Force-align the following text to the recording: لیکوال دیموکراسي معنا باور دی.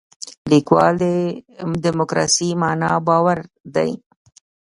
لیکوال 0.51 0.93
دیموکراسي 1.83 2.49
معنا 2.61 2.91
باور 3.07 3.39
دی. 3.75 3.91